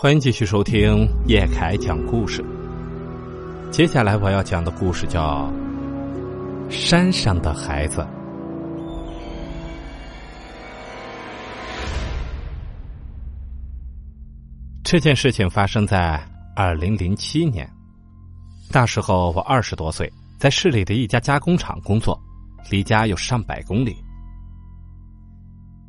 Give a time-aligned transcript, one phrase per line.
[0.00, 2.40] 欢迎继续收听叶凯讲故事。
[3.72, 5.52] 接下来我要讲的故事叫
[6.70, 8.00] 《山上的孩子》。
[14.84, 16.24] 这件事情发生在
[16.54, 17.68] 二零零七年，
[18.72, 20.08] 那时候我二十多岁，
[20.38, 22.16] 在市里的一家加工厂工作，
[22.70, 23.96] 离家有上百公里。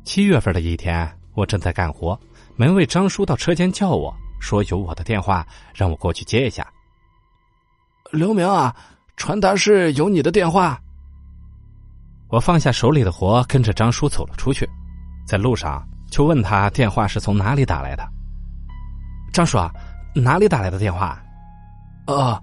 [0.02, 2.18] 七月份的一天，我正在干活。
[2.60, 6.70] 门卫张叔到车间叫我说：“有我的电话，让我过去接一下。”
[8.12, 8.76] 刘明啊，
[9.16, 10.78] 传达室有你的电话。
[12.28, 14.68] 我放下手里的活，跟着张叔走了出去。
[15.26, 18.06] 在路上就问他电话是从哪里打来的。
[19.32, 19.72] 张叔啊，
[20.14, 21.18] 哪里打来的电话？
[22.04, 22.42] 啊，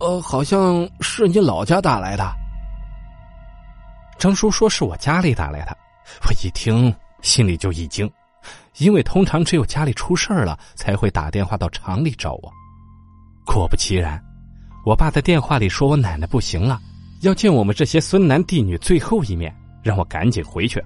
[0.00, 2.30] 呃，好像是你老家打来的。
[4.18, 5.74] 张叔说是我家里打来的，
[6.26, 8.06] 我一听心里就一惊。
[8.78, 12.52] 因为通常只有家里出事儿了，才会打电话到厂里找我。
[13.44, 14.22] 果不其然，
[14.86, 16.80] 我爸在电话里说我奶奶不行了，
[17.22, 20.82] 要见我们这些孙男弟女最后一面，让我赶紧回去。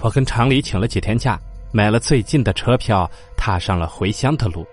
[0.00, 1.38] 我跟厂里请了几天假，
[1.72, 4.66] 买了最近的车票，踏上了回乡的路。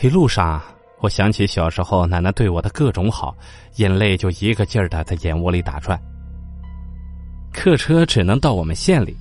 [0.00, 0.60] 一路上，
[1.00, 3.36] 我想起小时候奶奶对我的各种好，
[3.76, 6.00] 眼泪就一个劲儿的在眼窝里打转。
[7.52, 9.16] 客车只能到我们县里，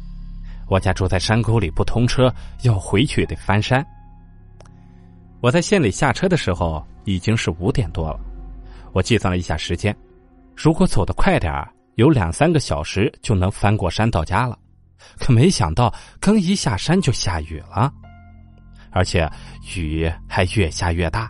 [0.67, 3.85] 我家住在山沟里，不通车，要回去得翻山。
[5.41, 8.19] 我在县里下车的时候已经是五点多了，
[8.93, 9.95] 我计算了一下时间，
[10.55, 11.53] 如果走得快点
[11.95, 14.57] 有两三个小时就能翻过山到家了。
[15.17, 17.91] 可没想到，刚一下山就下雨了，
[18.91, 19.29] 而且
[19.75, 21.29] 雨还越下越大。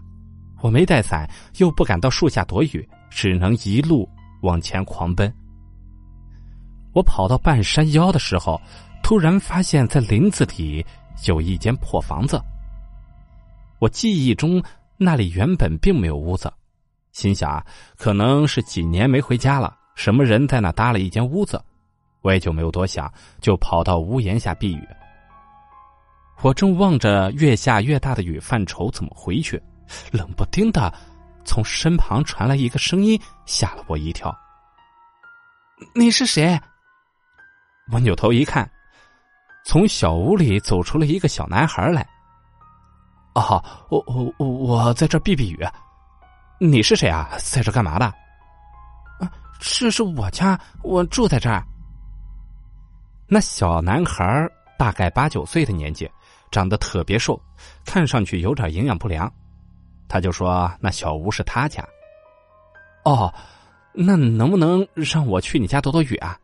[0.62, 1.28] 我没带伞，
[1.58, 4.08] 又不敢到树下躲雨，只能一路
[4.42, 5.34] 往前狂奔。
[6.94, 8.60] 我跑到半山腰的时候，
[9.02, 10.86] 突然发现，在林子里
[11.26, 12.42] 有一间破房子。
[13.80, 14.62] 我记忆中
[14.98, 16.52] 那里原本并没有屋子，
[17.12, 17.66] 心想
[17.98, 21.60] 可能是几年没回家了，什么人在那搭了一间屋子，
[22.22, 24.88] 我也就没有多想，就跑到屋檐下避雨。
[26.42, 29.62] 我正望着越下越大的雨，犯愁怎么回去，
[30.12, 30.94] 冷不丁的
[31.46, 34.36] 从身旁传来一个声音，吓了我一跳。
[35.96, 36.60] 你是谁？
[37.92, 38.70] 我扭头一看，
[39.66, 42.06] 从小屋里走出了一个小男孩来。
[43.34, 45.66] 哦，我我我在这避避雨。
[46.60, 47.30] 你是谁啊？
[47.40, 48.06] 在这干嘛的？
[49.20, 51.64] 啊，这是我家，我住在这儿。
[53.28, 56.10] 那小男孩大概八九岁的年纪，
[56.52, 57.42] 长得特别瘦，
[57.86, 59.32] 看上去有点营养不良。
[60.08, 61.84] 他就说那小屋是他家。
[63.06, 63.34] 哦，
[63.94, 66.38] 那能不能让我去你家躲躲雨啊？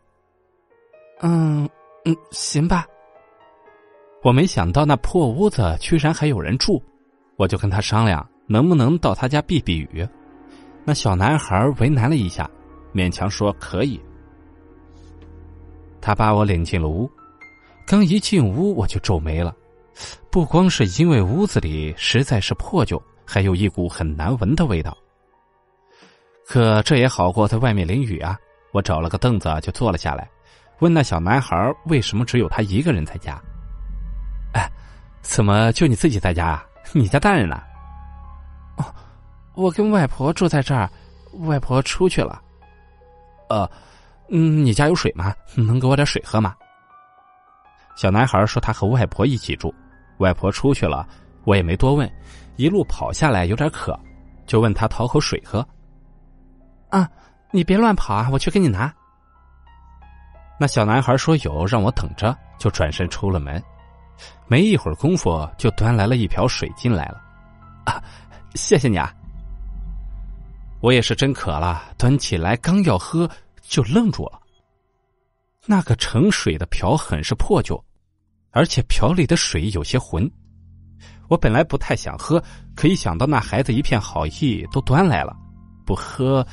[1.22, 1.68] 嗯
[2.06, 2.86] 嗯，行吧。
[4.24, 6.82] 我没想到那破屋子居然还有人住，
[7.36, 10.08] 我就跟他商量能不能到他家避避雨。
[10.84, 12.50] 那小男孩为难了一下，
[12.94, 14.00] 勉强说可以。
[16.02, 17.10] 他把我领进了屋，
[17.86, 19.56] 刚一进屋我就皱眉了，
[20.30, 24.98] 不光是因为屋子里实在是破旧，还有一股很难闻的味道。
[26.46, 28.38] 可这也好过在外面淋雨啊！
[28.72, 30.30] 我找了个凳子就坐了下来。
[30.80, 33.42] 问那小男孩为什么只有他一个人在家？
[34.54, 34.70] 哎，
[35.22, 36.66] 怎么就你自己在家啊？
[36.94, 37.62] 你家大人呢？
[38.78, 38.86] 哦，
[39.56, 40.90] 我跟外婆住在这儿，
[41.46, 42.42] 外婆出去了。
[43.50, 43.70] 呃，
[44.30, 45.34] 嗯，你家有水吗？
[45.56, 46.56] 能给我点水喝吗？
[47.96, 49.74] 小男孩说他和外婆一起住，
[50.20, 51.08] 外婆出去了，
[51.44, 52.10] 我也没多问，
[52.56, 54.00] 一路跑下来有点渴，
[54.46, 55.68] 就问他讨口水喝。
[56.90, 57.10] 啊，
[57.52, 58.94] 你别乱跑啊，我去给你拿。
[60.59, 63.62] 那小男孩说有，让我等着，就转身出了门。
[64.47, 67.22] 没一会儿功夫，就端来了一瓢水进来了。
[67.85, 68.01] 啊，
[68.56, 69.13] 谢谢你啊！
[70.79, 73.29] 我也是真渴了，端起来刚要喝，
[73.62, 74.40] 就愣住了。
[75.66, 77.84] 那个盛水的瓢很是破旧，
[78.51, 80.30] 而且瓢里的水有些浑。
[81.27, 82.42] 我本来不太想喝，
[82.75, 85.36] 可一想到那孩子一片好意都端来了，
[85.86, 86.45] 不喝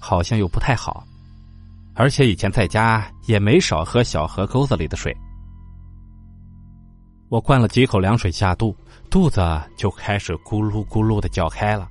[0.00, 1.04] 好像又不太好。
[2.02, 5.16] 而且以前在家也没少喝小河沟子里的水。
[7.28, 8.76] 我灌了几口凉水下肚，
[9.08, 9.40] 肚子
[9.76, 11.88] 就开始咕噜咕噜的叫开了。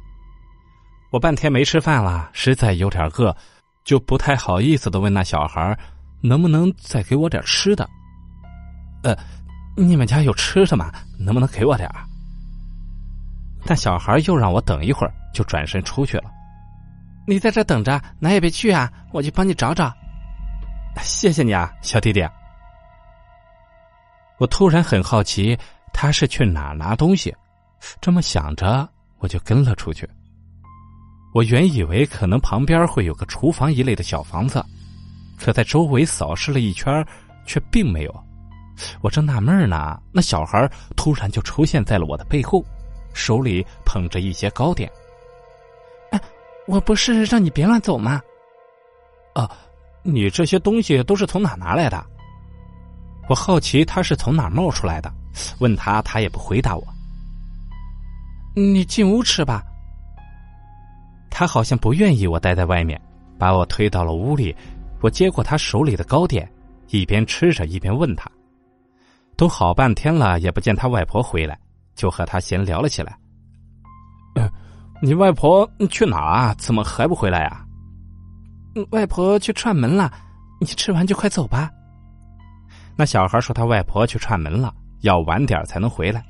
[1.12, 3.34] 我半天没吃饭了，实在有点饿，
[3.86, 5.80] 就不太好意思的问那小孩
[6.22, 7.90] 能不能再给我点吃的？
[9.04, 9.18] 呃，
[9.78, 10.92] 你们家有吃的吗？
[11.18, 11.90] 能不能给我点
[13.64, 16.26] 那小孩又让我等一会儿，就转身出去了。
[17.26, 18.92] 你在这等着，哪也别去啊！
[19.14, 19.90] 我去帮你找找。
[21.00, 22.28] 谢谢你啊，小弟弟。
[24.38, 25.58] 我突然很好奇，
[25.94, 27.36] 他是去哪拿东西？
[28.00, 28.88] 这么想着，
[29.20, 30.08] 我就跟了出去。
[31.34, 34.64] 我原以为可能旁边会有个厨房一类的小房子，
[35.40, 37.06] 可在周围扫视了一圈，
[37.46, 38.24] 却并没有。
[39.02, 42.66] 我正纳闷呢，那小孩突然就出现在了我的背后，
[43.14, 44.92] 手里捧着一些糕点。
[46.12, 46.20] 哎，
[46.68, 48.22] 我不是让你别乱走吗？
[49.34, 49.50] 啊，
[50.04, 52.04] 你这些东西都是从哪拿来的？
[53.30, 55.14] 我好奇他是从哪冒出来的，
[55.60, 56.84] 问他，他也不回答我。
[58.56, 59.64] 你进屋吃吧。
[61.30, 63.00] 他好像不愿意我待在外面，
[63.38, 64.56] 把我推到了屋里。
[65.02, 66.52] 我接过他手里的糕点，
[66.90, 68.30] 一边吃着一边问他。
[69.38, 71.58] 都好半天了，也不见他外婆回来，
[71.96, 73.18] 就和他闲聊了起来。
[75.02, 76.54] 你外婆去哪啊？
[76.60, 77.66] 怎么还不回来啊？
[78.92, 80.12] 外婆去串门了。
[80.60, 81.70] 你吃完就快走吧。
[82.96, 86.24] 那小孩说他外婆去串门了，要晚点才能回来。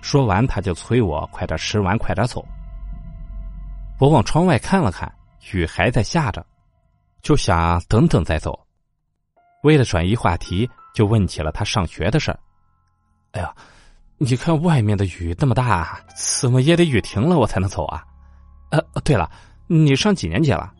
[0.00, 2.46] 说完，他就催我快点吃完，快点走。
[3.98, 5.12] 我往窗外看了看，
[5.52, 6.44] 雨还在下着，
[7.22, 8.58] 就想等等再走。
[9.62, 12.38] 为了转移话题，就问起了他上学的事儿。
[13.32, 13.54] 哎呀，
[14.18, 18.04] 你看外面的雨那么大，怎么也得雨停了我才能走啊？
[18.70, 19.30] 呃，对了，
[19.66, 20.72] 你上几年级了？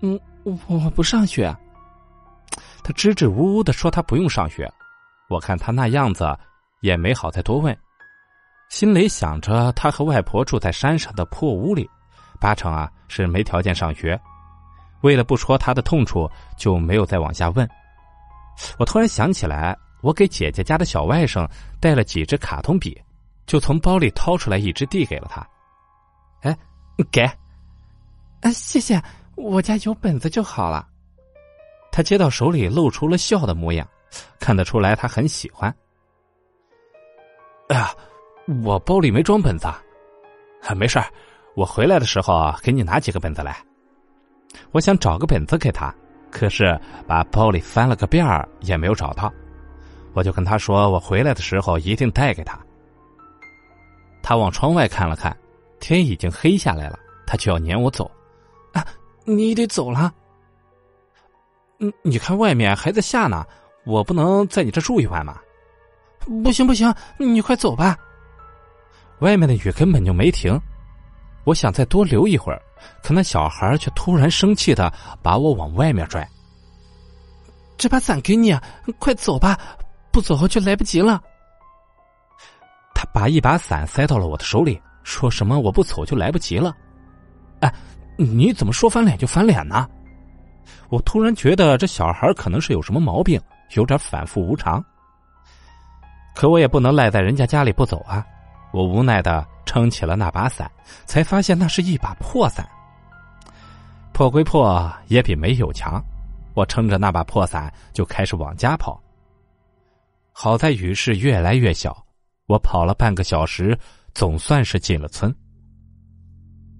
[0.00, 1.54] 嗯，我不上学。
[2.82, 4.72] 他支支吾吾的说他不用上学，
[5.28, 6.24] 我看他那样子，
[6.80, 7.76] 也没好再多问。
[8.68, 11.88] 心里想着他和外婆住在山上的破屋里。
[12.38, 14.20] 八成啊是没条件上学，
[15.00, 17.66] 为了不戳他的痛处，就没有再往下问。
[18.78, 21.48] 我突然想起来，我给姐姐家的小外甥
[21.80, 23.00] 带了几支卡通笔，
[23.46, 25.48] 就从包里掏出来一支递给了他。
[26.42, 26.54] 哎，
[27.10, 27.22] 给，
[28.42, 29.02] 啊，谢谢，
[29.36, 30.88] 我家有本子就好了。
[31.92, 33.86] 他接到手里露出了笑的模样，
[34.38, 35.74] 看得出来他很喜欢。
[37.68, 37.90] 哎呀，
[38.64, 39.66] 我包里没装本子，
[40.76, 40.98] 没事。
[41.54, 43.56] 我回来的时候给你拿几个本子来。
[44.72, 45.94] 我想找个本子给他，
[46.30, 49.32] 可是把包里翻了个遍儿也没有找到。
[50.12, 52.58] 我就跟他说，我回来的时候一定带给他。
[54.22, 55.36] 他往窗外看了看，
[55.80, 58.10] 天已经黑下来了，他就要撵我走。
[59.26, 60.12] 你得走了。
[61.78, 63.44] 嗯，你看外面还在下呢，
[63.84, 65.38] 我不能在你这住一晚吗？
[66.42, 67.96] 不行不行，你快走吧。
[69.18, 70.58] 外面的雨根本就没停。
[71.44, 72.60] 我想再多留一会儿，
[73.02, 74.92] 可那小孩却突然生气的
[75.22, 76.28] 把我往外面拽。
[77.76, 78.58] 这把伞给你，
[78.98, 79.58] 快走吧，
[80.10, 81.22] 不走就来不及了。
[82.94, 86.74] 他把一把伞塞到了我的手里，说什么我不走就来不及了。
[87.60, 87.72] 哎，
[88.16, 89.88] 你怎么说翻脸就翻脸呢？
[90.88, 93.40] 我突然觉得这小孩可能是有什么毛病，
[93.74, 94.84] 有点反复无常。
[96.34, 98.24] 可我也不能赖在人家家里不走啊，
[98.72, 99.46] 我无奈的。
[99.66, 100.70] 撑起了那把伞，
[101.04, 102.66] 才发现那是一把破伞。
[104.12, 106.00] 破归破，也比没有强。
[106.54, 108.98] 我撑着那把破伞就开始往家跑。
[110.30, 111.94] 好在雨势越来越小，
[112.46, 113.76] 我跑了半个小时，
[114.14, 115.34] 总算是进了村。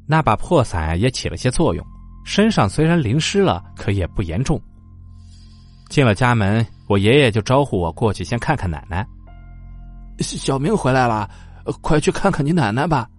[0.06, 1.84] 那把破伞也起了些作用，
[2.24, 4.60] 身上虽然淋湿了，可也不严重。
[5.88, 9.06] 进了家门，我爷爷就招呼我过去先看看奶奶。
[10.18, 11.28] 小明回来了。
[11.82, 13.10] 快去看看你奶奶吧。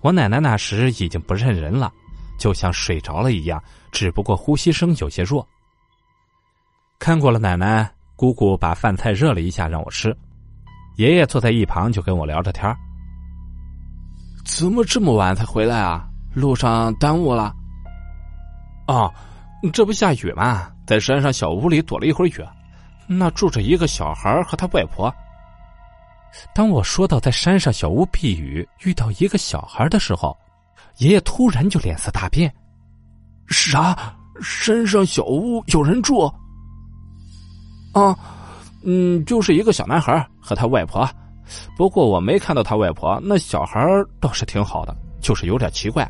[0.00, 1.92] 我奶奶那时已经不认人了，
[2.38, 3.62] 就像睡着了一样，
[3.92, 5.46] 只不过呼吸声有些弱。
[6.98, 10.16] 看过了奶奶，姑姑把饭菜热了一下让我吃，
[10.96, 12.74] 爷爷坐在一旁就跟我聊着天
[14.44, 16.06] 怎么这么晚才回来啊？
[16.34, 17.54] 路上耽误了？
[18.86, 19.12] 哦，
[19.72, 20.70] 这不下雨吗？
[20.86, 22.44] 在山上小屋里躲了一会儿雨，
[23.06, 25.12] 那住着一个小孩和他外婆。
[26.54, 30.36] 当我说到在山上小屋避雨遇到一个小孩的时候，
[30.98, 32.52] 爷爷突然就脸色大变。
[33.48, 33.96] 啥？
[34.42, 36.32] 山上小屋有人住？
[37.92, 38.16] 啊，
[38.84, 41.08] 嗯，就是一个小男孩和他外婆。
[41.76, 43.80] 不过我没看到他外婆，那小孩
[44.20, 46.08] 倒是挺好的，就是有点奇怪。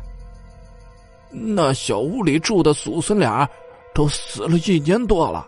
[1.29, 3.49] 那小屋里住的祖孙俩
[3.93, 5.47] 都死了一年多了。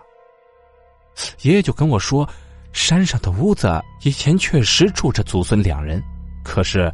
[1.42, 2.28] 爷爷就跟我说。
[2.72, 6.02] 山上的屋子以前确实住着祖孙两人，
[6.44, 6.92] 可是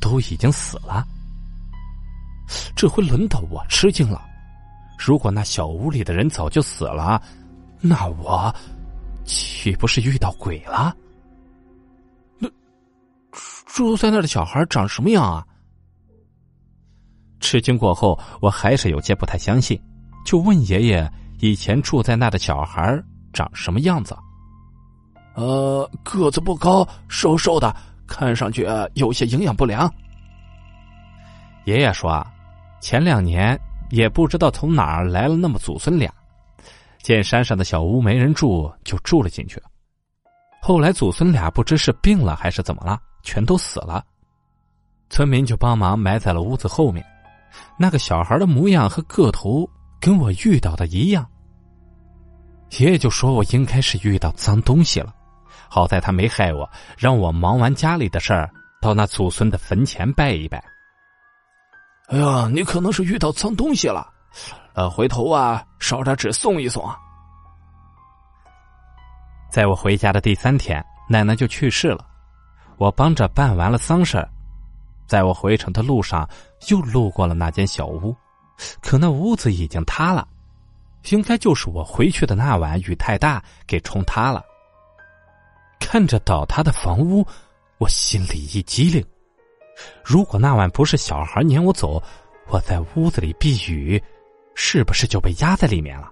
[0.00, 1.06] 都已经死了。
[2.74, 4.20] 这回轮到我吃惊了。
[4.98, 7.22] 如果那小屋里的人早就死了，
[7.80, 8.52] 那我
[9.24, 10.92] 岂不是遇到鬼了？
[13.74, 15.44] 那住在那的小孩长什么样啊？
[17.40, 19.80] 吃惊过后，我还是有些不太相信，
[20.24, 23.02] 就问爷爷：以前住在那的小孩
[23.32, 24.16] 长什么样子？
[25.34, 27.74] 呃，个子不高，瘦瘦的，
[28.06, 28.64] 看上去
[28.94, 29.92] 有些营养不良。
[31.64, 32.24] 爷爷说，
[32.80, 33.58] 前两年
[33.90, 36.12] 也不知道从哪儿来了那么祖孙俩，
[37.02, 39.60] 见山上的小屋没人住，就住了进去。
[40.62, 44.04] 后来祖孙俩不知是病了还是怎么了，全都死了。
[45.10, 47.04] 村民就帮忙埋在了屋子后面。
[47.76, 49.68] 那个小孩的模样和个头
[50.00, 51.26] 跟我遇到的一样。
[52.78, 55.14] 爷爷就说我应该是遇到脏东西了，
[55.68, 58.50] 好在他没害我，让我忙完家里的事儿，
[58.80, 60.64] 到那祖孙的坟前拜一拜。
[62.08, 64.12] 哎呀，你可能是遇到脏东西了，
[64.74, 66.96] 呃，回头啊烧点纸送一送啊。
[69.50, 72.04] 在我回家的第三天，奶奶就去世了，
[72.76, 74.26] 我帮着办完了丧事
[75.06, 76.28] 在我回城的路上，
[76.68, 78.14] 又路过了那间小屋，
[78.80, 80.26] 可那屋子已经塌了。
[81.10, 84.42] 应该就是我回去的那晚雨太大给冲塌了。
[85.78, 87.26] 看着倒塌的房屋，
[87.78, 89.04] 我心里一激灵。
[90.02, 92.02] 如果那晚不是小孩撵我走，
[92.48, 94.02] 我在屋子里避雨，
[94.54, 96.10] 是不是就被压在里面了？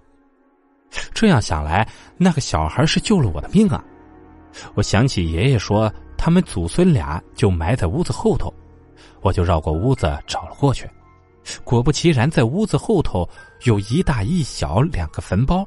[1.15, 1.89] 这样想来，
[2.19, 3.83] 那个小孩是救了我的命啊！
[4.75, 5.91] 我想起爷爷说，
[6.25, 8.55] 他们祖孙俩就埋在屋子后头，
[9.23, 10.89] 我就绕过屋子找了过去。
[11.65, 13.29] 果不其然，在屋子后头
[13.65, 15.67] 有一大一小两个坟包。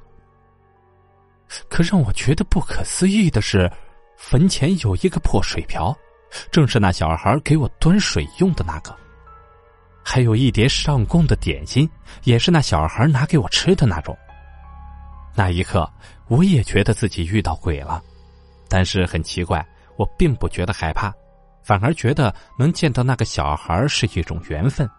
[1.67, 3.69] 可让我觉得不可思议的是，
[4.15, 5.93] 坟前有一个破水瓢，
[6.49, 8.95] 正是那小孩给我端水用的那个。
[10.05, 11.89] 还有一碟上供的点心，
[12.23, 14.17] 也是那小孩拿给我吃的那种。
[15.35, 15.91] 那一刻，
[16.29, 18.01] 我也觉得自己遇到鬼了，
[18.69, 21.13] 但是很奇怪，我并不觉得害怕，
[21.63, 24.89] 反而觉得能见到那个小孩是一种缘分。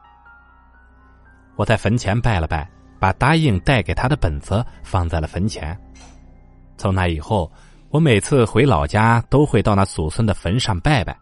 [1.57, 5.79] 我在坟前拜了拜，把答应带给他的本子放在了坟前。
[6.77, 7.51] 从那以后，
[7.89, 11.19] 我每次回老家都会到那祖孙的坟上拜拜。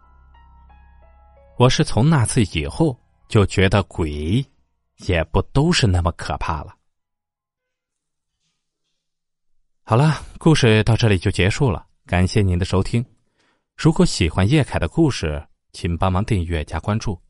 [1.56, 4.44] 我是从那次以后就觉得鬼
[5.06, 6.74] 也不都是那么可怕了。
[9.84, 13.04] 好了，故事到这里就结束了，感谢您的收听。
[13.76, 17.20] 如果喜欢叶凯的故事，请帮忙订阅加关注。